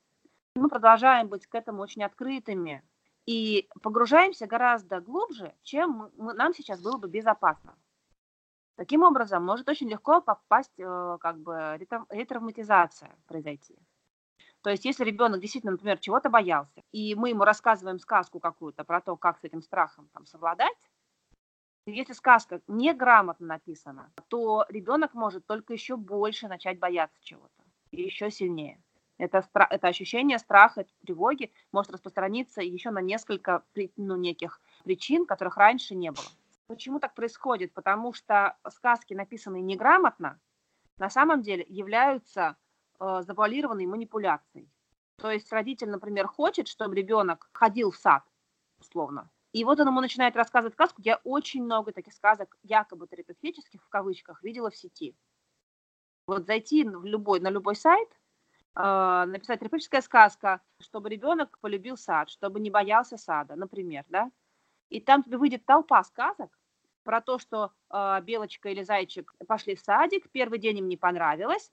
[0.56, 2.84] Мы продолжаем быть к этому очень открытыми
[3.26, 7.76] и погружаемся гораздо глубже, чем мы, нам сейчас было бы безопасно.
[8.76, 11.78] Таким образом, может очень легко попасть, э, как бы,
[12.10, 13.78] ретравматизация произойти.
[14.62, 19.00] То есть, если ребенок действительно, например, чего-то боялся, и мы ему рассказываем сказку какую-то про
[19.00, 20.76] то, как с этим страхом там, совладать,
[21.86, 28.30] если сказка неграмотно написана, то ребенок может только еще больше начать бояться чего-то, и еще
[28.30, 28.82] сильнее.
[29.18, 33.64] Это, стра- это ощущение страха, тревоги может распространиться еще на несколько
[33.98, 36.26] ну, неких причин, которых раньше не было.
[36.68, 37.74] Почему так происходит?
[37.74, 40.40] Потому что сказки, написанные неграмотно,
[40.98, 42.56] на самом деле являются
[43.00, 44.70] э, завуалированной манипуляцией.
[45.18, 48.24] То есть родитель, например, хочет, чтобы ребенок ходил в сад,
[48.80, 49.30] условно.
[49.52, 51.02] И вот он ему начинает рассказывать сказку.
[51.04, 55.16] Я очень много таких сказок, якобы терапевтических, в кавычках, видела в сети.
[56.28, 58.10] Вот зайти в любой, на любой сайт,
[58.76, 64.32] э, написать терапевтическая сказка, чтобы ребенок полюбил сад, чтобы не боялся сада, например, да.
[64.90, 66.58] И там тебе выйдет толпа сказок
[67.04, 71.72] про то, что э, белочка или зайчик пошли в садик, первый день им не понравилось,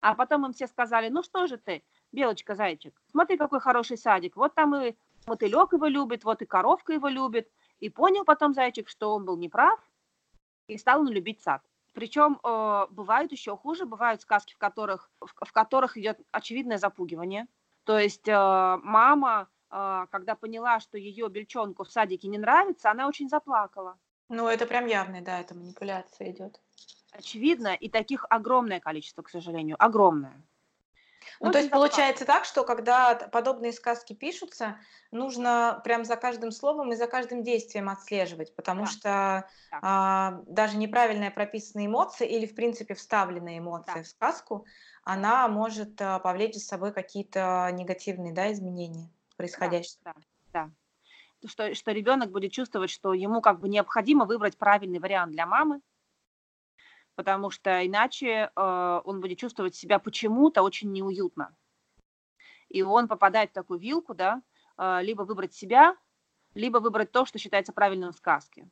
[0.00, 1.82] а потом им все сказали, ну что же ты,
[2.12, 4.94] белочка-зайчик, смотри, какой хороший садик, вот там и
[5.26, 7.48] мотылек его любит, вот и коровка его любит.
[7.80, 9.78] И понял потом зайчик, что он был неправ,
[10.66, 11.62] и стал он любить сад.
[11.94, 17.46] Причем э, бывают еще хуже, бывают сказки, в которых, в, в которых идет очевидное запугивание.
[17.84, 18.32] То есть э,
[18.82, 23.98] мама, э, когда поняла, что ее бельчонку в садике не нравится, она очень заплакала.
[24.28, 26.60] Ну, это прям явная, да, это манипуляция идет.
[27.12, 30.42] Очевидно, и таких огромное количество, к сожалению, огромное.
[31.40, 34.78] Ну, то есть получается так, что когда подобные сказки пишутся,
[35.10, 38.90] нужно прям за каждым словом и за каждым действием отслеживать, потому да.
[38.90, 39.78] что да.
[39.82, 44.02] А, даже неправильная прописанная эмоция или, в принципе, вставленная эмоция да.
[44.02, 44.66] в сказку,
[45.04, 50.00] она может а, повлечь за собой какие-то негативные да, изменения происходящего.
[50.04, 50.14] Да,
[50.52, 50.70] да,
[51.42, 51.48] да.
[51.48, 55.80] Что, что ребенок будет чувствовать, что ему как бы необходимо выбрать правильный вариант для мамы,
[57.18, 61.52] потому что иначе э, он будет чувствовать себя почему-то очень неуютно.
[62.68, 64.40] И он попадает в такую вилку, да,
[64.76, 65.96] э, либо выбрать себя,
[66.54, 68.68] либо выбрать то, что считается правильным в сказке.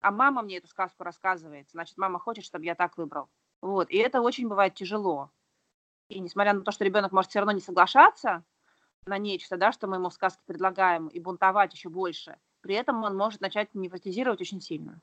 [0.00, 3.28] А мама мне эту сказку рассказывает, значит, мама хочет, чтобы я так выбрал.
[3.60, 5.30] Вот, и это очень бывает тяжело.
[6.08, 8.44] И несмотря на то, что ребенок может все равно не соглашаться
[9.04, 13.04] на нечто, да, что мы ему в сказке предлагаем, и бунтовать еще больше, при этом
[13.04, 15.02] он может начать невротизировать очень сильно.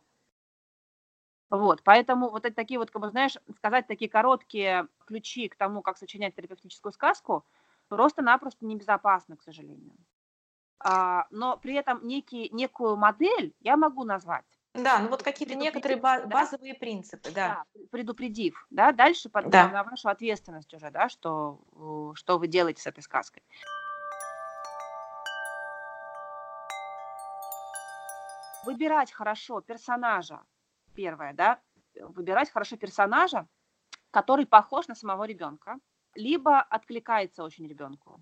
[1.49, 5.81] Вот, поэтому вот это такие вот, как бы, знаешь, сказать такие короткие ключи к тому,
[5.81, 7.45] как сочинять терапевтическую сказку,
[7.87, 9.95] просто-напросто небезопасно, к сожалению.
[10.79, 14.45] А, но при этом некий, некую модель я могу назвать.
[14.73, 16.79] Да, ну вот какие-то некоторые базовые да?
[16.79, 17.63] принципы, да.
[17.73, 17.85] да.
[17.89, 19.69] Предупредив, да, дальше под, да.
[19.69, 23.41] на вашу ответственность уже, да, что, э, что вы делаете с этой сказкой.
[28.65, 30.41] Выбирать хорошо персонажа,
[30.97, 31.61] первое, да,
[31.95, 33.47] выбирать хорошо персонажа,
[34.11, 35.77] который похож на самого ребенка,
[36.15, 38.19] либо откликается очень ребенку.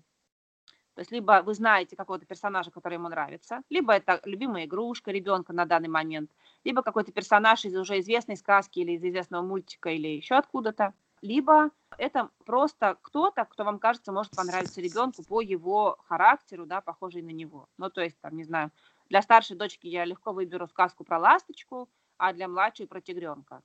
[0.94, 5.52] То есть либо вы знаете какого-то персонажа, который ему нравится, либо это любимая игрушка ребенка
[5.52, 6.30] на данный момент,
[6.64, 11.70] либо какой-то персонаж из уже известной сказки или из известного мультика или еще откуда-то, либо
[11.98, 17.30] это просто кто-то, кто вам кажется может понравиться ребенку по его характеру, да, похожий на
[17.30, 17.68] него.
[17.78, 18.70] Ну, то есть, там, не знаю,
[19.08, 23.62] для старшей дочки я легко выберу сказку про ласточку, а для младшей про тигренка.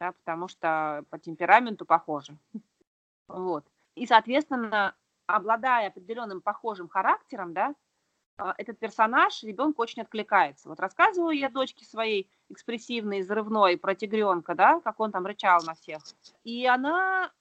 [0.00, 2.36] Да, потому что по темпераменту похожи.
[3.28, 3.64] Вот.
[3.96, 4.94] И, соответственно,
[5.26, 7.74] обладая определенным похожим характером, да,
[8.38, 10.68] а, этот персонаж ребенку очень откликается.
[10.68, 15.74] Вот рассказываю я дочке своей экспрессивной, взрывной про тигренка, да, как он там рычал на
[15.74, 16.02] всех.
[16.44, 17.32] И она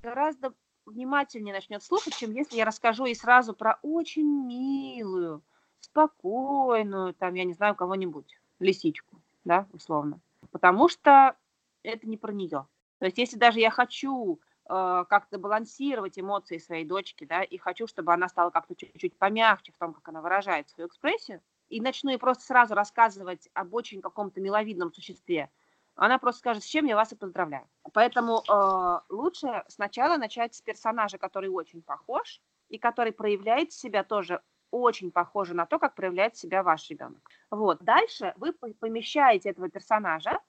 [0.00, 0.54] гораздо
[0.86, 5.42] внимательнее начнет слушать, чем если я расскажу ей сразу про очень милую,
[5.80, 10.20] спокойную, там, я не знаю, кого-нибудь, лисичку да, условно.
[10.50, 11.36] Потому что
[11.82, 12.66] это не про нее.
[12.98, 17.86] То есть если даже я хочу э, как-то балансировать эмоции своей дочки, да, и хочу,
[17.86, 22.10] чтобы она стала как-то чуть-чуть помягче в том, как она выражает свою экспрессию, и начну
[22.10, 25.50] ей просто сразу рассказывать об очень каком-то миловидном существе,
[25.96, 27.68] она просто скажет, с чем я вас и поздравляю.
[27.92, 34.42] Поэтому э, лучше сначала начать с персонажа, который очень похож и который проявляет себя тоже
[34.80, 37.30] очень похоже на то, как проявляет себя ваш ребенок.
[37.50, 37.82] Вот.
[37.82, 40.40] Дальше вы помещаете этого персонажа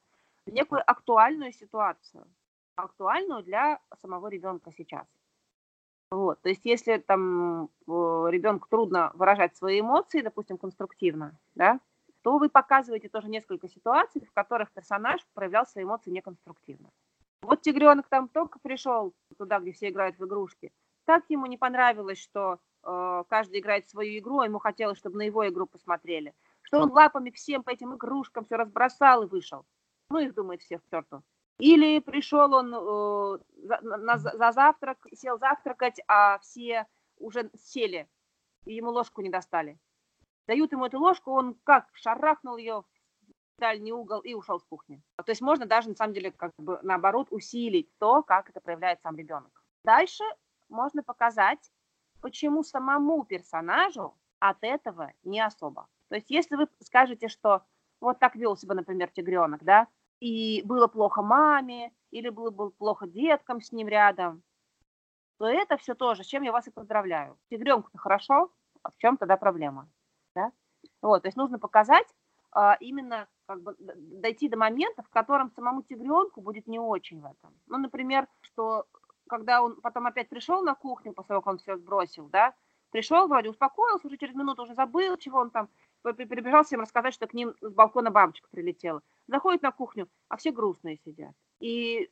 [0.46, 2.28] в некую актуальную ситуацию,
[2.76, 5.06] актуальную для самого ребенка сейчас.
[6.12, 6.42] Вот.
[6.42, 11.80] То есть если там ребенку трудно выражать свои эмоции, допустим, конструктивно, да,
[12.22, 16.90] то вы показываете тоже несколько ситуаций, в которых персонаж проявлял свои эмоции неконструктивно.
[17.42, 20.72] Вот тигренок там только пришел туда, где все играют в игрушки.
[21.06, 25.24] Так ему не понравилось, что Э, каждый играет свою игру, а ему хотелось, чтобы на
[25.24, 26.34] его игру посмотрели.
[26.62, 29.66] Что он лапами всем по этим игрушкам все разбросал и вышел.
[30.10, 31.24] Ну, их думает всех к черту.
[31.58, 36.86] Или пришел он э, за, на, за завтрак, сел завтракать, а все
[37.18, 38.10] уже сели,
[38.66, 39.80] и ему ложку не достали.
[40.48, 45.02] Дают ему эту ложку, он как шарахнул ее в дальний угол и ушел с кухни.
[45.16, 49.00] То есть можно даже, на самом деле, как бы наоборот, усилить то, как это проявляет
[49.02, 49.64] сам ребенок.
[49.84, 50.24] Дальше
[50.68, 51.72] можно показать
[52.26, 55.88] почему самому персонажу от этого не особо.
[56.10, 57.64] То есть если вы скажете, что
[58.02, 59.88] вот так вел себя, например, тигренок, да,
[60.20, 64.42] и было плохо маме, или было, было плохо деткам с ним рядом,
[65.38, 67.38] то это все тоже, с чем я вас и поздравляю.
[67.52, 69.88] Тигренку-то хорошо, а в чем тогда проблема?
[70.34, 70.52] Да?
[71.04, 72.08] Вот, то есть нужно показать
[72.52, 77.26] а, именно как бы дойти до момента, в котором самому тигренку будет не очень в
[77.26, 77.54] этом.
[77.68, 78.88] Ну, например, что
[79.28, 82.54] когда он потом опять пришел на кухню, после того, как он все сбросил, да,
[82.92, 85.70] пришел, вроде успокоился, уже через минуту уже забыл, чего он там,
[86.02, 89.02] прибежал всем рассказать, что к ним с балкона бабочка прилетела.
[89.28, 91.34] Заходит на кухню, а все грустные сидят.
[91.60, 92.10] И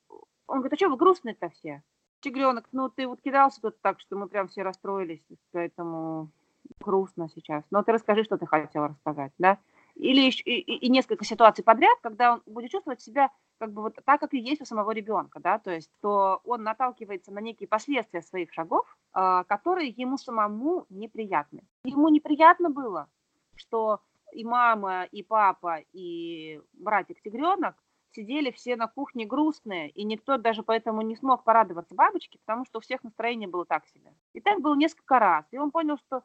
[0.48, 1.84] он говорит, а что вы грустные-то все?
[2.22, 6.30] Тигренок, ну ты вот кидался тут так, что мы прям все расстроились, поэтому
[6.80, 7.64] грустно сейчас.
[7.70, 9.60] Но ты расскажи, что ты хотел рассказать, да?
[9.96, 13.30] Или и, и, и несколько ситуаций подряд, когда он будет чувствовать себя
[13.60, 16.64] как бы вот так, как и есть у самого ребенка, да, то есть, то он
[16.64, 18.86] наталкивается на некие последствия своих шагов,
[19.16, 21.64] э, которые ему самому неприятны.
[21.86, 23.08] Ему неприятно было,
[23.56, 24.02] что
[24.34, 27.76] и мама, и папа, и братик-тигренок
[28.12, 32.80] сидели все на кухне грустные, и никто даже поэтому не смог порадоваться бабочке, потому что
[32.80, 34.14] у всех настроение было так себе.
[34.34, 35.46] И так было несколько раз.
[35.52, 36.24] И он понял, что,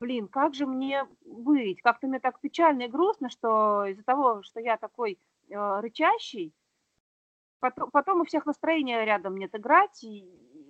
[0.00, 1.82] блин, как же мне быть?
[1.82, 6.54] Как-то мне так печально и грустно, что из-за того, что я такой э, рычащий,
[7.60, 10.24] потом, потом у всех настроение рядом нет играть, и,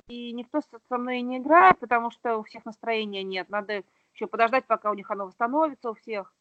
[0.09, 3.49] и никто со мной не играет, потому что у всех настроения нет.
[3.49, 6.35] Надо еще подождать, пока у них оно восстановится у всех.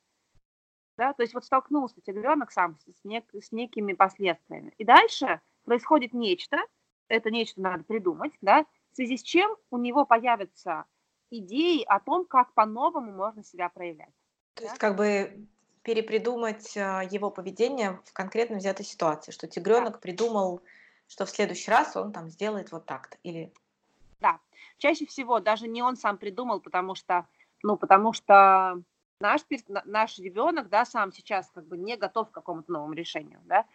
[0.97, 1.13] Да?
[1.13, 4.73] То есть вот столкнулся тигренок сам с, нек, с некими последствиями.
[4.77, 6.57] И дальше происходит нечто,
[7.07, 10.85] это нечто надо придумать, да, в связи с чем у него появятся
[11.31, 14.13] идеи о том, как по-новому можно себя проявлять.
[14.55, 14.67] То да?
[14.67, 15.47] есть как бы
[15.83, 19.99] перепридумать а, его поведение в конкретно взятой ситуации, что тигренок да.
[19.99, 20.61] придумал,
[21.07, 23.51] что в следующий раз он там сделает вот так-то или...
[24.19, 24.39] Да,
[24.77, 27.25] чаще всего даже не он сам придумал, потому что,
[27.63, 28.81] ну, потому что
[29.19, 29.41] наш,
[29.85, 33.65] наш ребенок, да, сам сейчас как бы не готов к какому-то новому решению, да.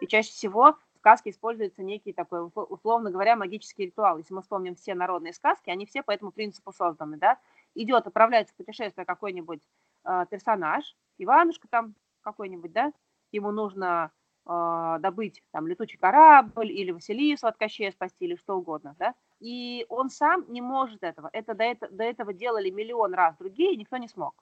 [0.00, 4.18] И чаще всего сказке используется некий такой, условно говоря, магический ритуал.
[4.18, 7.38] Если мы вспомним все народные сказки, они все по этому принципу созданы, да.
[7.74, 9.60] Идет, отправляется в путешествие какой-нибудь
[10.04, 12.92] э, персонаж, Иванушка там какой-нибудь, да,
[13.32, 14.10] ему нужно
[14.46, 19.86] э, добыть там летучий корабль или Василису от Кощея спасти или что угодно, да, и
[19.88, 21.30] он сам не может этого.
[21.32, 24.34] Это до, это, до этого делали миллион раз другие, никто не смог.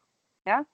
[0.45, 0.65] Да?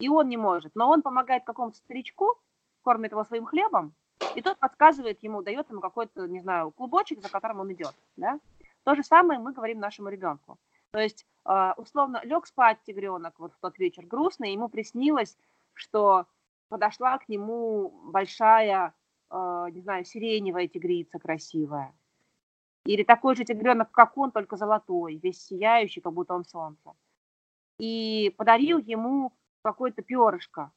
[0.00, 0.74] И он не может.
[0.74, 2.34] Но он помогает какому-то старичку,
[2.82, 3.94] кормит его своим хлебом,
[4.34, 7.94] и тот подсказывает ему, дает ему какой-то, не знаю, клубочек, за которым он идет.
[8.16, 8.38] Да?
[8.84, 10.58] То же самое мы говорим нашему ребенку.
[10.90, 15.36] То есть, а, условно, лег спать тигренок вот в тот вечер грустный, ему приснилось,
[15.74, 16.26] что
[16.68, 18.94] подошла к нему большая,
[19.30, 21.94] а, не знаю, сиреневая тигрица красивая.
[22.84, 26.94] Или такой же тигренок, как он, только золотой, весь сияющий, как будто он солнце.
[27.78, 30.72] И подарил ему какое-то перышко,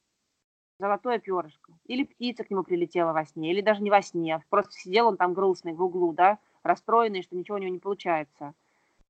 [0.82, 1.72] золотое перышко.
[1.86, 4.34] Или птица к нему прилетела во сне, или даже не во сне.
[4.36, 7.78] А просто сидел он там грустный в углу, да, расстроенный, что ничего у него не
[7.78, 8.54] получается,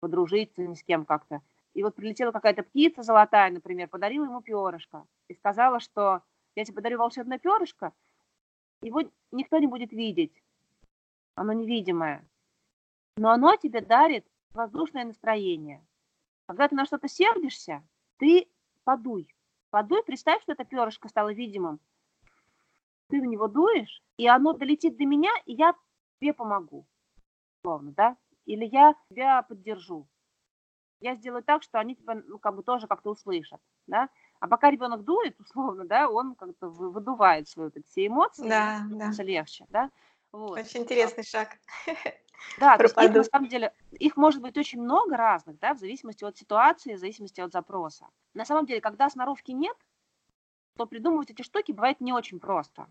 [0.01, 1.43] подружиться ни с кем как-то.
[1.75, 6.23] И вот прилетела какая-то птица золотая, например, подарила ему перышко и сказала, что
[6.55, 7.93] я тебе подарю волшебное перышко,
[8.83, 10.33] его никто не будет видеть,
[11.35, 12.25] оно невидимое
[13.17, 15.85] но оно тебе дарит воздушное настроение.
[16.47, 17.83] Когда ты на что-то сердишься,
[18.19, 18.49] ты
[18.85, 19.32] подуй.
[19.73, 21.81] Подуй, представь, что это перышко стало видимым.
[23.09, 25.75] Ты на него дуешь, и оно долетит до меня, и я
[26.21, 26.87] тебе помогу.
[27.63, 28.17] Словно, да?
[28.45, 30.07] Или я тебя поддержу.
[31.01, 34.11] Я сделаю так, что они тебя ну, как бы тоже как-то услышат, да?
[34.41, 38.87] А пока ребенок дует, условно, да, он как-то выдувает свои вот эти все эмоции, да,
[38.91, 39.23] да.
[39.23, 39.91] легче, да?
[40.33, 40.59] Вот.
[40.59, 41.57] Очень интересный шаг.
[42.59, 45.79] Да, то есть их, на самом деле, их может быть очень много разных, да, в
[45.79, 48.07] зависимости от ситуации, в зависимости от запроса.
[48.35, 49.77] На самом деле, когда сноровки нет,
[50.77, 52.87] то придумывать эти штуки бывает не очень просто.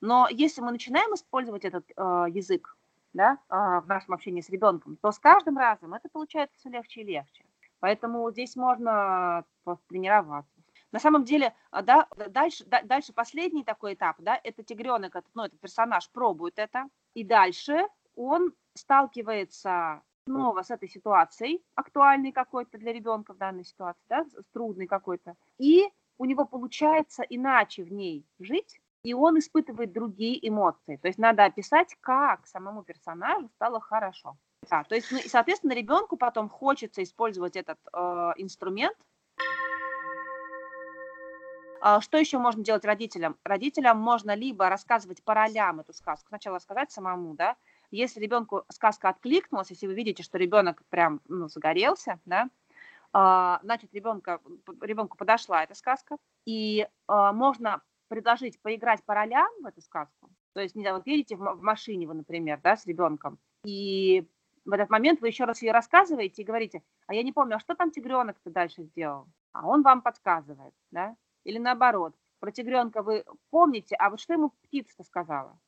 [0.00, 2.76] Но если мы начинаем использовать этот э, язык
[3.12, 7.00] да, э, в нашем общении с ребенком, то с каждым разом это получается все легче
[7.02, 7.44] и легче.
[7.80, 9.44] Поэтому здесь можно
[9.88, 10.54] тренироваться.
[10.90, 15.42] На самом деле, а, да, дальше, дальше последний такой этап, да, это тигренок, этот, ну,
[15.42, 22.92] этот персонаж пробует это, и дальше он сталкивается снова с этой ситуацией, актуальной какой-то для
[22.92, 25.88] ребенка в данной ситуации, да, с трудной какой-то, и
[26.18, 30.96] у него получается иначе в ней жить, и он испытывает другие эмоции.
[30.96, 34.36] То есть надо описать, как самому персонажу стало хорошо.
[34.70, 37.98] Да, то есть, ну, и, соответственно, ребенку потом хочется использовать этот э,
[38.38, 38.96] инструмент.
[41.82, 43.36] А что еще можно делать родителям?
[43.44, 47.56] Родителям можно либо рассказывать по ролям эту сказку, сначала рассказать самому, да,
[47.90, 52.48] если ребенку сказка откликнулась, если вы видите, что ребенок прям ну, загорелся, да,
[53.12, 54.40] а, значит, ребенка,
[54.80, 56.16] ребенку подошла эта сказка,
[56.46, 60.30] и а, можно предложить поиграть по ролям в эту сказку.
[60.52, 64.26] То есть, не знаю, вот едете в машине вы, например, да, с ребенком, и
[64.64, 67.60] в этот момент вы еще раз ей рассказываете и говорите, а я не помню, а
[67.60, 69.26] что там тигренок-то дальше сделал?
[69.52, 71.16] А он вам подсказывает, да?
[71.44, 75.58] Или наоборот, про тигренка вы помните, а вот что ему птица-то сказала?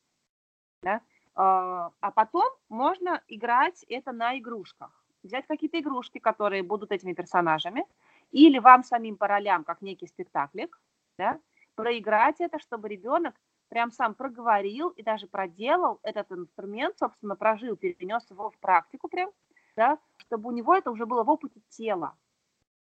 [0.83, 1.01] Да?
[1.37, 5.05] А, а потом можно играть это на игрушках.
[5.23, 7.85] Взять какие-то игрушки, которые будут этими персонажами,
[8.31, 10.81] или вам самим по ролям, как некий спектаклик,
[11.19, 11.39] да,
[11.75, 13.35] проиграть это, чтобы ребенок
[13.69, 19.31] прям сам проговорил и даже проделал этот инструмент, собственно, прожил, перенес его в практику прям,
[19.77, 22.17] да, чтобы у него это уже было в опыте тела.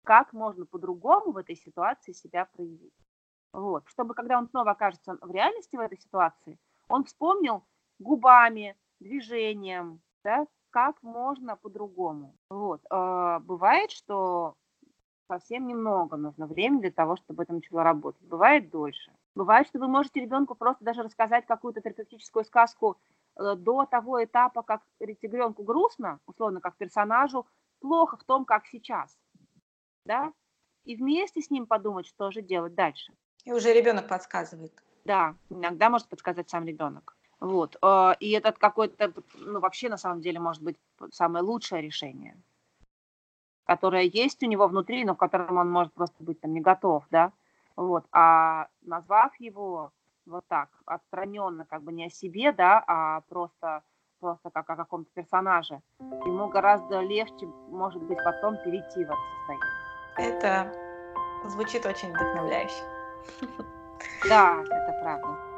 [0.05, 2.95] Как можно по-другому в этой ситуации себя проявить.
[3.53, 3.87] Вот.
[3.89, 7.65] Чтобы когда он снова окажется в реальности в этой ситуации, он вспомнил,
[8.01, 12.35] губами, движением, да, как можно по-другому.
[12.49, 12.81] Вот.
[12.91, 14.55] А, бывает, что
[15.29, 18.23] совсем немного нужно времени для того, чтобы это начало работать.
[18.23, 19.13] Бывает дольше.
[19.37, 22.99] Бывает, что вы можете ребенку просто даже рассказать какую-то терапевтическую сказку
[23.37, 27.47] э, до того этапа, как ребенку грустно, условно, как персонажу,
[27.81, 29.17] плохо в том, как сейчас.
[30.05, 30.33] Да?
[30.85, 33.13] И вместе с ним подумать, что же делать дальше.
[33.45, 34.73] И уже ребенок подсказывает.
[35.05, 37.17] Да, иногда может подсказать сам ребенок.
[37.41, 37.77] Вот.
[37.83, 40.77] Э, и этот какой-то, ну, вообще, на самом деле, может быть
[41.11, 42.37] самое лучшее решение,
[43.65, 47.05] которое есть у него внутри, но к которому он может просто быть там не готов,
[47.11, 47.33] да.
[47.77, 48.05] Вот.
[48.13, 49.93] А назвав его
[50.27, 53.83] вот так, отстраненно, как бы не о себе, да, а просто,
[54.21, 59.83] просто как о каком-то персонаже, ему гораздо легче, может быть, потом перейти в это состояние.
[60.17, 62.85] Это звучит очень вдохновляюще.
[64.29, 65.50] Да, это правда.